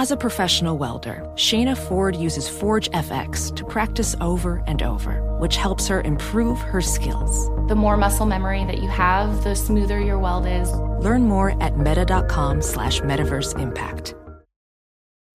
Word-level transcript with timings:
As 0.00 0.10
a 0.10 0.16
professional 0.16 0.78
welder, 0.78 1.30
Shayna 1.34 1.76
Ford 1.76 2.16
uses 2.16 2.48
Forge 2.48 2.88
FX 2.92 3.54
to 3.54 3.66
practice 3.66 4.16
over 4.22 4.62
and 4.66 4.82
over, 4.82 5.20
which 5.38 5.56
helps 5.56 5.88
her 5.88 6.00
improve 6.00 6.58
her 6.58 6.80
skills. 6.80 7.50
The 7.68 7.74
more 7.74 7.98
muscle 7.98 8.24
memory 8.24 8.64
that 8.64 8.78
you 8.78 8.88
have, 8.88 9.44
the 9.44 9.54
smoother 9.54 10.00
your 10.00 10.18
weld 10.18 10.46
is. 10.46 10.72
Learn 11.04 11.24
more 11.24 11.62
at 11.62 11.76
meta.com 11.76 12.62
slash 12.62 13.02
metaverse 13.02 13.60
impact. 13.60 14.14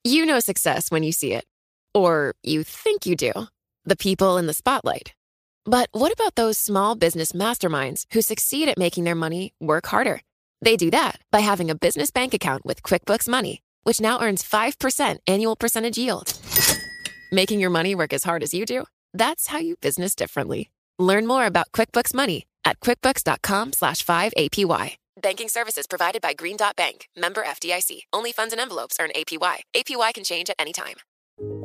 You 0.03 0.25
know 0.25 0.39
success 0.39 0.89
when 0.89 1.03
you 1.03 1.11
see 1.11 1.33
it. 1.33 1.45
Or 1.93 2.33
you 2.41 2.63
think 2.63 3.05
you 3.05 3.15
do. 3.15 3.33
The 3.83 3.95
people 3.95 4.39
in 4.39 4.47
the 4.47 4.53
spotlight. 4.55 5.13
But 5.65 5.89
what 5.91 6.11
about 6.11 6.33
those 6.33 6.57
small 6.57 6.95
business 6.95 7.33
masterminds 7.33 8.05
who 8.13 8.23
succeed 8.23 8.67
at 8.69 8.79
making 8.79 9.03
their 9.03 9.13
money 9.13 9.53
work 9.59 9.85
harder? 9.85 10.21
They 10.63 10.75
do 10.75 10.89
that 10.89 11.19
by 11.31 11.41
having 11.41 11.69
a 11.69 11.75
business 11.75 12.09
bank 12.09 12.33
account 12.33 12.65
with 12.65 12.81
QuickBooks 12.81 13.29
Money 13.29 13.61
which 13.85 14.01
now 14.01 14.21
earns 14.21 14.43
5% 14.43 15.17
annual 15.25 15.55
percentage 15.55 15.97
yield. 15.97 16.33
Making 17.31 17.61
your 17.61 17.69
money 17.69 17.95
work 17.95 18.11
as 18.11 18.23
hard 18.23 18.43
as 18.43 18.53
you 18.53 18.65
do? 18.65 18.83
That's 19.13 19.47
how 19.47 19.59
you 19.59 19.77
business 19.77 20.15
differently. 20.15 20.69
Learn 20.99 21.25
more 21.25 21.45
about 21.45 21.71
QuickBooks 21.71 22.13
Money 22.13 22.45
at 22.65 22.79
quickbooks.com 22.81 23.73
slash 23.73 24.05
5APY. 24.05 24.97
Banking 25.21 25.47
services 25.47 25.87
provided 25.87 26.21
by 26.21 26.33
Green 26.33 26.57
Dot 26.57 26.75
Bank, 26.75 27.07
member 27.15 27.43
FDIC. 27.43 28.01
Only 28.11 28.33
funds 28.33 28.53
and 28.53 28.59
envelopes 28.59 28.97
earn 28.99 29.11
APY. 29.15 29.57
APY 29.73 30.13
can 30.13 30.23
change 30.23 30.49
at 30.49 30.57
any 30.59 30.73
time. 30.73 30.95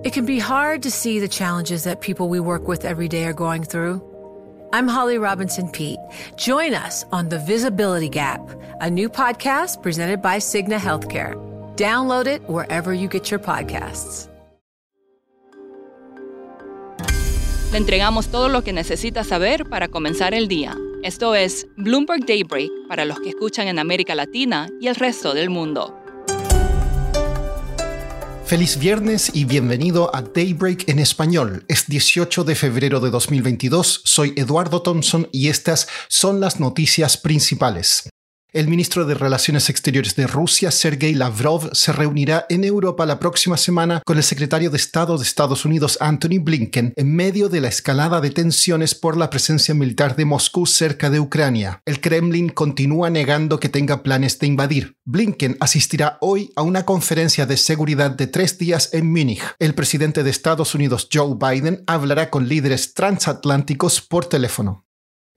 It 0.05 0.13
can 0.13 0.27
be 0.27 0.39
hard 0.39 0.83
to 0.85 0.91
see 0.91 1.19
the 1.19 1.29
challenges 1.29 1.85
that 1.85 2.01
people 2.01 2.29
we 2.29 2.41
work 2.41 2.69
with 2.69 2.85
every 2.85 3.09
day 3.09 3.25
are 3.25 3.33
going 3.33 3.65
through. 3.65 4.03
I'm 4.73 4.87
Holly 4.87 5.19
Robinson 5.19 5.69
Pete. 5.69 5.99
Join 6.37 6.75
us 6.75 7.05
on 7.11 7.29
The 7.29 7.41
Visibility 7.41 8.09
Gap, 8.09 8.41
a 8.81 8.89
new 8.89 9.09
podcast 9.09 9.83
presented 9.83 10.23
by 10.23 10.37
Cigna 10.39 10.79
Healthcare. 10.79 11.50
Download 11.81 12.27
it 12.27 12.43
wherever 12.47 12.93
you 12.93 13.09
get 13.09 13.31
your 13.31 13.41
podcasts. 13.41 14.29
Le 17.73 17.79
entregamos 17.79 18.29
todo 18.29 18.51
lo 18.51 18.63
que 18.63 18.75
necesita 18.75 19.25
saber 19.25 19.65
para 19.65 19.89
comenzar 19.89 20.35
el 20.35 20.47
día. 20.47 20.77
Esto 21.03 21.35
es 21.35 21.69
Bloomberg 21.79 22.27
Daybreak 22.27 22.71
para 22.87 23.07
los 23.07 23.19
que 23.21 23.31
escuchan 23.31 23.67
en 23.67 23.79
América 23.79 24.15
Latina 24.15 24.69
y 24.79 24.89
el 24.89 24.95
resto 24.95 25.33
del 25.33 25.49
mundo. 25.49 25.97
Feliz 28.45 28.77
viernes 28.79 29.31
y 29.33 29.47
bienvenido 29.47 30.15
a 30.15 30.21
Daybreak 30.21 30.87
en 30.87 30.99
español. 30.99 31.65
Es 31.67 31.87
18 31.87 32.45
de 32.45 32.57
febrero 32.57 33.01
de 33.01 33.09
2022, 33.09 34.03
soy 34.05 34.35
Eduardo 34.37 34.83
Thompson 34.83 35.31
y 35.33 35.49
estas 35.49 35.89
son 36.09 36.41
las 36.41 36.61
noticias 36.61 37.17
principales. 37.17 38.11
El 38.53 38.67
ministro 38.67 39.05
de 39.05 39.15
Relaciones 39.15 39.71
Exteriores 39.71 40.17
de 40.17 40.27
Rusia, 40.27 40.73
Sergei 40.73 41.15
Lavrov, 41.15 41.71
se 41.73 41.93
reunirá 41.93 42.47
en 42.49 42.65
Europa 42.65 43.07
la 43.07 43.21
próxima 43.21 43.57
semana 43.57 44.03
con 44.05 44.17
el 44.17 44.25
secretario 44.25 44.71
de 44.71 44.77
Estado 44.77 45.17
de 45.17 45.23
Estados 45.23 45.65
Unidos, 45.65 45.99
Anthony 46.01 46.41
Blinken, 46.41 46.93
en 46.97 47.15
medio 47.15 47.49
de 47.49 47.61
la 47.61 47.69
escalada 47.69 48.21
de 48.21 48.31
tensiones 48.31 48.97
por 48.97 49.17
la 49.17 49.31
presencia 49.31 49.73
militar 49.73 50.17
de 50.17 50.25
Moscú 50.25 50.67
cerca 50.67 51.11
de 51.11 51.21
Ucrania. 51.21 51.81
El 51.87 52.01
Kremlin 52.01 52.49
continúa 52.49 53.09
negando 53.09 53.61
que 53.61 53.69
tenga 53.69 54.03
planes 54.03 54.41
de 54.41 54.49
invadir. 54.49 54.97
Blinken 55.05 55.57
asistirá 55.61 56.19
hoy 56.21 56.51
a 56.57 56.63
una 56.63 56.85
conferencia 56.85 57.47
de 57.47 57.57
seguridad 57.57 58.11
de 58.11 58.27
tres 58.27 58.59
días 58.59 58.91
en 58.93 59.09
Múnich. 59.09 59.43
El 59.61 59.77
presidente 59.77 60.25
de 60.25 60.31
Estados 60.31 60.75
Unidos, 60.75 61.09
Joe 61.13 61.37
Biden, 61.39 61.85
hablará 61.87 62.31
con 62.31 62.49
líderes 62.49 62.95
transatlánticos 62.95 64.01
por 64.01 64.27
teléfono. 64.27 64.90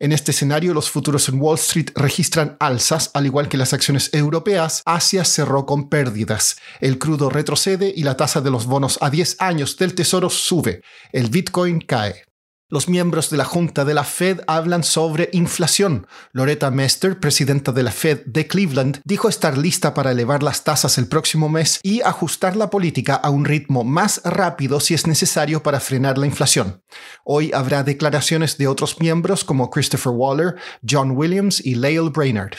En 0.04 0.12
este 0.12 0.32
escenario, 0.32 0.74
los 0.74 0.90
futuros 0.90 1.30
en 1.30 1.40
Wall 1.40 1.56
Street 1.56 1.92
registran 1.96 2.58
alzas, 2.60 3.10
al 3.14 3.26
igual 3.26 3.48
que 3.48 3.56
las 3.56 3.72
acciones 3.72 4.14
europeas. 4.14 4.82
Asia 4.86 5.24
cerró 5.24 5.66
con 5.66 5.88
pérdidas. 5.88 6.58
El 6.82 7.00
crudo 7.00 7.30
retrocede 7.30 7.94
y 7.96 8.04
la 8.04 8.18
tasa 8.18 8.42
de 8.42 8.52
los 8.52 8.66
bonos 8.66 8.98
a 9.00 9.10
10 9.10 9.38
años 9.40 9.78
del 9.78 9.96
Tesoro 9.96 10.30
sube. 10.30 10.82
El 11.14 11.30
Bitcoin 11.30 11.80
cae. 11.80 12.26
Los 12.74 12.90
miembros 12.90 13.30
de 13.30 13.38
la 13.38 13.46
Junta 13.46 13.86
de 13.86 13.94
la 13.94 14.04
Fed 14.04 14.40
hablan 14.48 14.84
sobre 14.84 15.30
inflación. 15.32 16.08
Loretta 16.32 16.72
Mester, 16.72 17.20
presidenta 17.20 17.72
de 17.72 17.84
la 17.84 17.92
Fed 17.92 18.22
de 18.26 18.48
Cleveland, 18.48 19.00
dijo 19.04 19.30
estar 19.30 19.60
lista 19.60 19.94
para 19.94 20.10
elevar 20.10 20.42
las 20.42 20.64
tasas 20.64 20.98
el 20.98 21.08
próximo 21.08 21.50
mes 21.50 21.80
y 21.84 22.02
ajustar 22.02 22.56
la 22.56 22.72
política 22.72 23.14
a 23.14 23.30
un 23.30 23.46
ritmo 23.46 23.84
más 23.84 24.22
rápido 24.26 24.80
si 24.80 24.96
es 24.96 25.06
necesario 25.06 25.62
para 25.62 25.80
frenar 25.80 26.18
la 26.18 26.26
inflación. 26.26 26.82
Hoy 27.24 27.52
habrá 27.54 27.84
declaraciones 27.84 28.58
de 28.58 28.68
otros 28.68 29.00
miembros 29.00 29.44
como 29.44 29.70
Christopher 29.70 30.12
Waller, 30.12 30.56
John 30.82 31.12
Williams 31.12 31.64
y 31.64 31.76
Lael 31.76 32.10
Brainerd. 32.10 32.56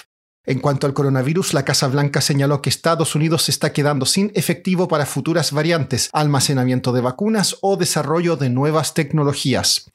En 0.47 0.59
cuanto 0.61 0.87
al 0.87 0.93
coronavirus, 0.93 1.55
la 1.55 1.65
Casa 1.65 1.89
Blanca 1.89 2.21
señaló 2.21 2.61
que 2.61 2.69
Estados 2.69 3.15
Unidos 3.15 3.45
se 3.45 3.51
está 3.51 3.73
quedando 3.73 4.05
sin 4.05 4.31
efectivo 4.35 4.89
para 4.89 5.07
futuras 5.07 5.53
variantes, 5.53 6.11
almacenamiento 6.13 6.93
de 6.93 7.01
vacunas 7.01 7.57
o 7.63 7.79
desarrollo 7.79 8.37
de 8.37 8.51
nuevas 8.51 8.93
tecnologías. 8.93 9.91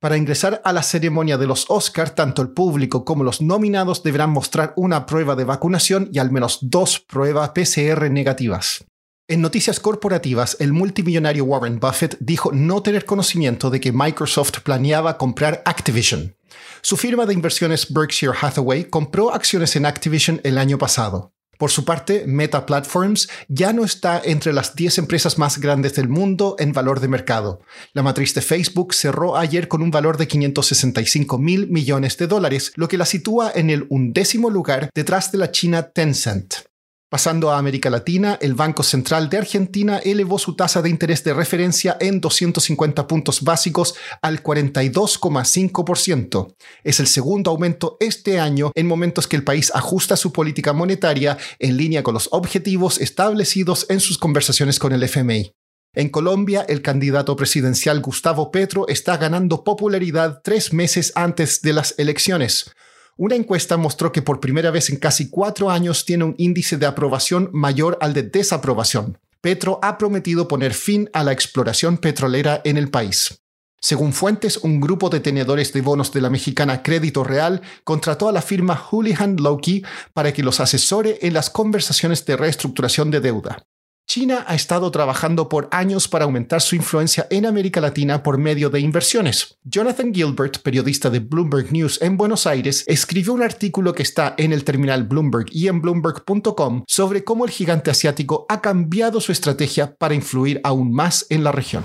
Para 0.00 0.16
ingresar 0.16 0.60
a 0.64 0.72
la 0.72 0.82
ceremonia 0.82 1.38
de 1.38 1.46
los 1.46 1.66
Oscar, 1.68 2.10
tanto 2.10 2.42
el 2.42 2.48
público 2.48 3.04
como 3.04 3.22
los 3.22 3.40
nominados 3.40 4.02
deberán 4.02 4.30
mostrar 4.30 4.72
una 4.74 5.06
prueba 5.06 5.36
de 5.36 5.44
vacunación 5.44 6.08
y 6.12 6.18
al 6.18 6.32
menos 6.32 6.58
dos 6.62 6.98
pruebas 6.98 7.50
PCR 7.50 8.10
negativas. 8.10 8.84
En 9.28 9.40
noticias 9.40 9.78
corporativas, 9.78 10.56
el 10.58 10.72
multimillonario 10.72 11.44
Warren 11.44 11.78
Buffett 11.78 12.16
dijo 12.18 12.50
no 12.50 12.82
tener 12.82 13.04
conocimiento 13.04 13.70
de 13.70 13.80
que 13.80 13.92
Microsoft 13.92 14.62
planeaba 14.64 15.16
comprar 15.16 15.62
Activision. 15.64 16.34
Su 16.80 16.96
firma 16.96 17.26
de 17.26 17.34
inversiones 17.34 17.92
Berkshire 17.92 18.32
Hathaway 18.40 18.84
compró 18.84 19.32
acciones 19.32 19.76
en 19.76 19.86
Activision 19.86 20.40
el 20.44 20.58
año 20.58 20.78
pasado. 20.78 21.32
Por 21.62 21.70
su 21.70 21.84
parte, 21.84 22.24
Meta 22.26 22.66
Platforms 22.66 23.28
ya 23.46 23.72
no 23.72 23.84
está 23.84 24.20
entre 24.24 24.52
las 24.52 24.74
10 24.74 24.98
empresas 24.98 25.38
más 25.38 25.58
grandes 25.58 25.94
del 25.94 26.08
mundo 26.08 26.56
en 26.58 26.72
valor 26.72 26.98
de 26.98 27.06
mercado. 27.06 27.60
La 27.92 28.02
matriz 28.02 28.34
de 28.34 28.40
Facebook 28.42 28.94
cerró 28.94 29.36
ayer 29.36 29.68
con 29.68 29.80
un 29.80 29.92
valor 29.92 30.16
de 30.16 30.26
565 30.26 31.38
mil 31.38 31.68
millones 31.68 32.16
de 32.16 32.26
dólares, 32.26 32.72
lo 32.74 32.88
que 32.88 32.98
la 32.98 33.06
sitúa 33.06 33.52
en 33.54 33.70
el 33.70 33.86
undécimo 33.90 34.50
lugar 34.50 34.90
detrás 34.92 35.30
de 35.30 35.38
la 35.38 35.52
China 35.52 35.90
Tencent. 35.92 36.71
Pasando 37.12 37.50
a 37.50 37.58
América 37.58 37.90
Latina, 37.90 38.38
el 38.40 38.54
Banco 38.54 38.82
Central 38.82 39.28
de 39.28 39.36
Argentina 39.36 39.98
elevó 39.98 40.38
su 40.38 40.56
tasa 40.56 40.80
de 40.80 40.88
interés 40.88 41.22
de 41.22 41.34
referencia 41.34 41.98
en 42.00 42.22
250 42.22 43.06
puntos 43.06 43.42
básicos 43.42 43.94
al 44.22 44.42
42,5%. 44.42 46.54
Es 46.82 47.00
el 47.00 47.06
segundo 47.06 47.50
aumento 47.50 47.98
este 48.00 48.40
año 48.40 48.72
en 48.74 48.86
momentos 48.86 49.28
que 49.28 49.36
el 49.36 49.44
país 49.44 49.70
ajusta 49.74 50.16
su 50.16 50.32
política 50.32 50.72
monetaria 50.72 51.36
en 51.58 51.76
línea 51.76 52.02
con 52.02 52.14
los 52.14 52.30
objetivos 52.32 52.98
establecidos 52.98 53.84
en 53.90 54.00
sus 54.00 54.16
conversaciones 54.16 54.78
con 54.78 54.94
el 54.94 55.02
FMI. 55.02 55.52
En 55.94 56.08
Colombia, 56.08 56.64
el 56.66 56.80
candidato 56.80 57.36
presidencial 57.36 58.00
Gustavo 58.00 58.50
Petro 58.50 58.88
está 58.88 59.18
ganando 59.18 59.64
popularidad 59.64 60.40
tres 60.42 60.72
meses 60.72 61.12
antes 61.14 61.60
de 61.60 61.74
las 61.74 61.94
elecciones. 61.98 62.72
Una 63.16 63.36
encuesta 63.36 63.76
mostró 63.76 64.10
que 64.10 64.22
por 64.22 64.40
primera 64.40 64.70
vez 64.70 64.88
en 64.90 64.96
casi 64.96 65.28
cuatro 65.28 65.70
años 65.70 66.04
tiene 66.04 66.24
un 66.24 66.34
índice 66.38 66.78
de 66.78 66.86
aprobación 66.86 67.50
mayor 67.52 67.98
al 68.00 68.14
de 68.14 68.22
desaprobación. 68.22 69.18
Petro 69.40 69.78
ha 69.82 69.98
prometido 69.98 70.48
poner 70.48 70.72
fin 70.72 71.10
a 71.12 71.22
la 71.24 71.32
exploración 71.32 71.98
petrolera 71.98 72.62
en 72.64 72.76
el 72.76 72.90
país. 72.90 73.42
Según 73.80 74.12
fuentes, 74.12 74.58
un 74.58 74.80
grupo 74.80 75.10
de 75.10 75.18
tenedores 75.18 75.72
de 75.72 75.80
bonos 75.80 76.12
de 76.12 76.20
la 76.20 76.30
mexicana 76.30 76.84
Crédito 76.84 77.24
Real 77.24 77.60
contrató 77.82 78.28
a 78.28 78.32
la 78.32 78.40
firma 78.40 78.76
Houlihan 78.76 79.36
Lokey 79.36 79.82
para 80.14 80.32
que 80.32 80.44
los 80.44 80.60
asesore 80.60 81.18
en 81.22 81.34
las 81.34 81.50
conversaciones 81.50 82.24
de 82.24 82.36
reestructuración 82.36 83.10
de 83.10 83.20
deuda. 83.20 83.66
China 84.12 84.44
ha 84.46 84.54
estado 84.54 84.90
trabajando 84.90 85.48
por 85.48 85.70
años 85.70 86.06
para 86.06 86.26
aumentar 86.26 86.60
su 86.60 86.76
influencia 86.76 87.26
en 87.30 87.46
América 87.46 87.80
Latina 87.80 88.22
por 88.22 88.36
medio 88.36 88.68
de 88.68 88.78
inversiones. 88.78 89.56
Jonathan 89.64 90.12
Gilbert, 90.12 90.58
periodista 90.58 91.08
de 91.08 91.20
Bloomberg 91.20 91.72
News 91.72 91.98
en 92.02 92.18
Buenos 92.18 92.46
Aires, 92.46 92.84
escribió 92.88 93.32
un 93.32 93.42
artículo 93.42 93.94
que 93.94 94.02
está 94.02 94.34
en 94.36 94.52
el 94.52 94.64
terminal 94.64 95.04
Bloomberg 95.04 95.46
y 95.50 95.68
en 95.68 95.80
bloomberg.com 95.80 96.84
sobre 96.86 97.24
cómo 97.24 97.46
el 97.46 97.50
gigante 97.50 97.90
asiático 97.90 98.44
ha 98.50 98.60
cambiado 98.60 99.18
su 99.18 99.32
estrategia 99.32 99.94
para 99.94 100.14
influir 100.14 100.60
aún 100.62 100.92
más 100.92 101.24
en 101.30 101.42
la 101.42 101.50
región. 101.50 101.82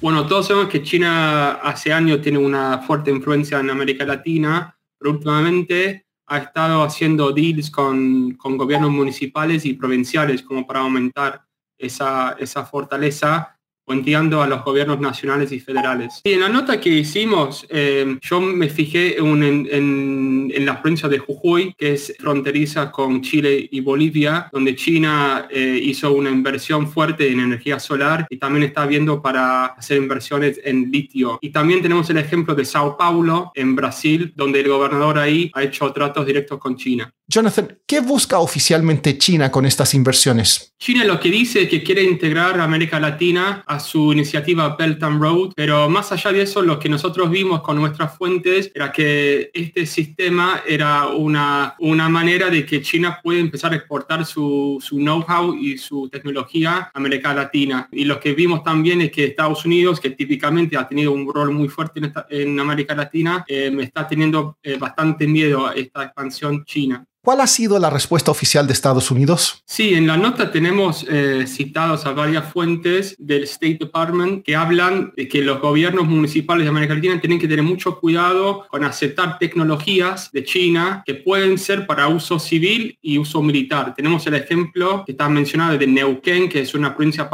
Bueno, 0.00 0.28
todos 0.28 0.46
sabemos 0.46 0.70
que 0.70 0.84
China 0.84 1.54
hace 1.54 1.92
años 1.92 2.22
tiene 2.22 2.38
una 2.38 2.78
fuerte 2.82 3.10
influencia 3.10 3.58
en 3.58 3.70
América 3.70 4.04
Latina, 4.04 4.78
pero 4.96 5.14
últimamente 5.14 6.06
ha 6.30 6.38
estado 6.38 6.84
haciendo 6.84 7.32
deals 7.32 7.72
con, 7.72 8.38
gobiernos 8.38 8.92
municipales 8.92 9.66
y 9.66 9.74
provinciales 9.74 10.42
como 10.42 10.64
para 10.64 10.78
aumentar 10.78 11.42
esa, 11.76 12.36
esa 12.38 12.64
fortaleza 12.64 13.59
puenteando 13.90 14.40
a 14.40 14.46
los 14.46 14.62
gobiernos 14.62 15.00
nacionales 15.00 15.50
y 15.50 15.58
federales. 15.58 16.20
Y 16.22 16.34
en 16.34 16.40
la 16.42 16.48
nota 16.48 16.80
que 16.80 16.90
hicimos, 16.90 17.66
eh, 17.70 18.18
yo 18.20 18.40
me 18.40 18.68
fijé 18.68 19.18
en, 19.18 19.68
en, 19.68 20.64
la 20.64 20.80
provincia 20.80 21.08
de 21.08 21.18
Jujuy, 21.18 21.74
que 21.76 21.94
es 21.94 22.14
fronteriza 22.16 22.92
con 22.92 23.20
Chile 23.20 23.68
y 23.68 23.80
Bolivia, 23.80 24.48
donde 24.52 24.76
China 24.76 25.48
eh, 25.50 25.80
hizo 25.82 26.12
una 26.12 26.30
inversión 26.30 26.86
fuerte 26.86 27.32
en 27.32 27.40
energía 27.40 27.80
solar 27.80 28.28
y 28.30 28.36
también 28.36 28.62
está 28.62 28.86
viendo 28.86 29.20
para 29.20 29.66
hacer 29.66 29.96
inversiones 29.96 30.60
en 30.62 30.88
litio. 30.92 31.40
Y 31.42 31.50
también 31.50 31.82
tenemos 31.82 32.08
el 32.10 32.18
ejemplo 32.18 32.54
de 32.54 32.64
Sao 32.64 32.96
Paulo, 32.96 33.50
en 33.56 33.74
Brasil, 33.74 34.32
donde 34.36 34.60
el 34.60 34.68
gobernador 34.68 35.18
ahí 35.18 35.50
ha 35.52 35.64
hecho 35.64 35.92
tratos 35.92 36.24
directos 36.24 36.60
con 36.60 36.76
China. 36.76 37.12
Jonathan, 37.32 37.78
¿qué 37.86 38.00
busca 38.00 38.40
oficialmente 38.40 39.16
China 39.16 39.52
con 39.52 39.64
estas 39.64 39.94
inversiones? 39.94 40.74
China 40.80 41.04
lo 41.04 41.20
que 41.20 41.30
dice 41.30 41.62
es 41.62 41.68
que 41.68 41.80
quiere 41.80 42.02
integrar 42.02 42.58
a 42.58 42.64
América 42.64 42.98
Latina 42.98 43.62
a 43.68 43.78
su 43.78 44.12
iniciativa 44.12 44.74
Belt 44.74 45.00
and 45.00 45.22
Road, 45.22 45.52
pero 45.54 45.88
más 45.88 46.10
allá 46.10 46.32
de 46.32 46.42
eso, 46.42 46.60
lo 46.60 46.80
que 46.80 46.88
nosotros 46.88 47.30
vimos 47.30 47.62
con 47.62 47.76
nuestras 47.76 48.16
fuentes 48.18 48.72
era 48.74 48.90
que 48.90 49.48
este 49.54 49.86
sistema 49.86 50.64
era 50.66 51.06
una, 51.06 51.76
una 51.78 52.08
manera 52.08 52.50
de 52.50 52.66
que 52.66 52.82
China 52.82 53.20
puede 53.22 53.38
empezar 53.38 53.74
a 53.74 53.76
exportar 53.76 54.26
su, 54.26 54.78
su 54.84 54.96
know-how 54.96 55.54
y 55.54 55.78
su 55.78 56.08
tecnología 56.08 56.78
a 56.78 56.90
América 56.94 57.32
Latina. 57.32 57.88
Y 57.92 58.06
lo 58.06 58.18
que 58.18 58.32
vimos 58.32 58.64
también 58.64 59.02
es 59.02 59.12
que 59.12 59.26
Estados 59.26 59.64
Unidos, 59.64 60.00
que 60.00 60.10
típicamente 60.10 60.76
ha 60.76 60.88
tenido 60.88 61.12
un 61.12 61.32
rol 61.32 61.52
muy 61.52 61.68
fuerte 61.68 62.00
en, 62.30 62.58
América 62.58 62.96
Latina, 62.96 63.44
eh, 63.46 63.72
está 63.80 64.08
teniendo 64.08 64.58
eh, 64.64 64.76
bastante 64.78 65.28
miedo 65.28 65.68
a 65.68 65.74
esta 65.74 66.02
expansión 66.02 66.64
china. 66.64 67.06
¿Cuál 67.22 67.42
ha 67.42 67.46
sido 67.46 67.78
la 67.78 67.90
respuesta 67.90 68.30
oficial 68.30 68.66
de 68.66 68.72
Estados 68.72 69.10
Unidos? 69.10 69.62
Sí, 69.66 69.92
en 69.92 70.06
la 70.06 70.16
nota 70.16 70.50
tenemos 70.50 71.04
eh, 71.06 71.44
citados 71.46 72.06
a 72.06 72.12
varias 72.12 72.50
fuentes 72.50 73.14
del 73.18 73.42
State 73.44 73.76
Department 73.78 74.42
que 74.42 74.56
hablan 74.56 75.12
de 75.14 75.28
que 75.28 75.42
los 75.42 75.60
gobiernos 75.60 76.06
municipales 76.06 76.64
de 76.64 76.70
América 76.70 76.94
Latina 76.94 77.20
tienen 77.20 77.38
que 77.38 77.46
tener 77.46 77.62
mucho 77.62 78.00
cuidado 78.00 78.66
con 78.68 78.84
aceptar 78.84 79.38
tecnologías 79.38 80.32
de 80.32 80.44
China 80.44 81.02
que 81.04 81.14
pueden 81.14 81.58
ser 81.58 81.86
para 81.86 82.08
uso 82.08 82.38
civil 82.38 82.96
y 83.02 83.18
uso 83.18 83.42
militar. 83.42 83.94
Tenemos 83.94 84.26
el 84.26 84.36
ejemplo 84.36 85.04
que 85.04 85.12
está 85.12 85.28
mencionado 85.28 85.76
de 85.76 85.86
Neuquén, 85.86 86.48
que 86.48 86.60
es 86.60 86.72
una 86.72 86.96
provincia 86.96 87.28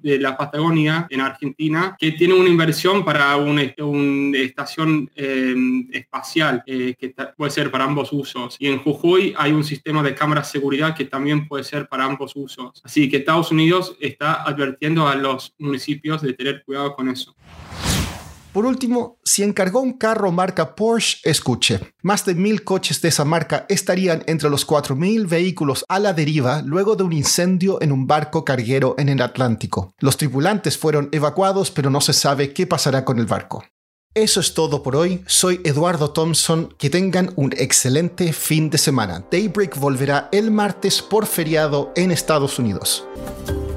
de 0.00 0.18
la 0.18 0.34
Patagonia 0.34 1.06
en 1.10 1.20
Argentina, 1.20 1.94
que 1.98 2.12
tiene 2.12 2.32
una 2.32 2.48
inversión 2.48 3.04
para 3.04 3.36
una, 3.36 3.60
estación 3.62 5.10
eh, 5.14 5.54
espacial 5.92 6.62
eh, 6.66 6.94
que 6.98 7.14
puede 7.36 7.50
ser 7.50 7.70
para 7.70 7.84
ambos 7.84 8.14
usos. 8.14 8.56
Y 8.58 8.68
en 8.68 8.78
Jujuy 8.78 9.25
hay 9.36 9.52
un 9.52 9.64
sistema 9.64 10.02
de 10.02 10.14
cámaras 10.14 10.48
de 10.48 10.58
seguridad 10.58 10.94
que 10.94 11.04
también 11.04 11.48
puede 11.48 11.64
ser 11.64 11.88
para 11.88 12.04
ambos 12.04 12.32
usos. 12.36 12.80
Así 12.84 13.08
que 13.08 13.18
Estados 13.18 13.50
Unidos 13.50 13.96
está 14.00 14.42
advirtiendo 14.42 15.08
a 15.08 15.14
los 15.14 15.54
municipios 15.58 16.22
de 16.22 16.32
tener 16.34 16.62
cuidado 16.64 16.94
con 16.94 17.08
eso. 17.08 17.34
Por 18.56 18.64
último, 18.64 19.18
si 19.22 19.42
encargó 19.42 19.82
un 19.82 19.98
carro 19.98 20.32
marca 20.32 20.74
Porsche, 20.74 21.18
escuche. 21.24 21.78
Más 22.02 22.24
de 22.24 22.34
mil 22.34 22.64
coches 22.64 23.02
de 23.02 23.10
esa 23.10 23.26
marca 23.26 23.66
estarían 23.68 24.24
entre 24.26 24.48
los 24.48 24.66
4.000 24.66 25.28
vehículos 25.28 25.84
a 25.90 25.98
la 25.98 26.14
deriva 26.14 26.62
luego 26.62 26.96
de 26.96 27.02
un 27.02 27.12
incendio 27.12 27.82
en 27.82 27.92
un 27.92 28.06
barco 28.06 28.46
carguero 28.46 28.94
en 28.96 29.10
el 29.10 29.20
Atlántico. 29.20 29.92
Los 29.98 30.16
tripulantes 30.16 30.78
fueron 30.78 31.10
evacuados, 31.12 31.70
pero 31.70 31.90
no 31.90 32.00
se 32.00 32.14
sabe 32.14 32.54
qué 32.54 32.66
pasará 32.66 33.04
con 33.04 33.18
el 33.18 33.26
barco. 33.26 33.62
Eso 34.16 34.40
es 34.40 34.54
todo 34.54 34.82
por 34.82 34.96
hoy. 34.96 35.22
Soy 35.26 35.60
Eduardo 35.62 36.08
Thompson. 36.10 36.74
Que 36.78 36.88
tengan 36.88 37.34
un 37.36 37.52
excelente 37.52 38.32
fin 38.32 38.70
de 38.70 38.78
semana. 38.78 39.22
Daybreak 39.30 39.78
volverá 39.78 40.30
el 40.32 40.50
martes 40.50 41.02
por 41.02 41.26
feriado 41.26 41.92
en 41.96 42.10
Estados 42.10 42.58
Unidos. 42.58 43.04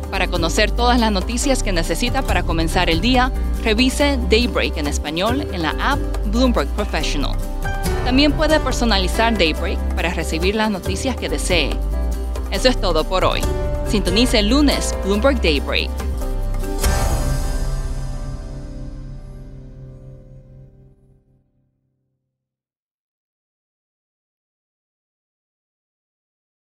Para 0.09 0.30
conocer 0.30 0.71
todas 0.71 0.97
las 0.97 1.12
noticias 1.12 1.62
que 1.62 1.74
necesita 1.74 2.21
para 2.21 2.44
comenzar 2.44 2.89
el 2.89 3.01
día, 3.01 3.33
revise 3.65 4.18
Daybreak 4.30 4.77
en 4.77 4.88
español 4.88 5.45
en 5.51 5.62
la 5.62 5.71
app 5.71 6.00
Bloomberg 6.27 6.69
Professional. 6.69 7.36
También 8.06 8.31
puede 8.31 8.62
personalizar 8.62 9.38
Daybreak 9.38 9.77
para 9.94 10.13
recibir 10.13 10.56
las 10.56 10.71
noticias 10.71 11.18
que 11.18 11.27
desee. 11.27 11.71
Eso 12.50 12.69
es 12.69 12.80
todo 12.80 13.03
por 13.03 13.25
hoy. 13.25 13.41
Sintonice 13.89 14.39
el 14.39 14.47
lunes 14.47 14.95
Bloomberg 15.03 15.41
Daybreak 15.41 15.89